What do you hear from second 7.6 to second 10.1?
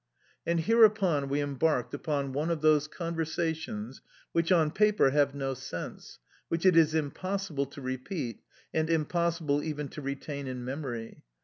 to repeat, and impossible even to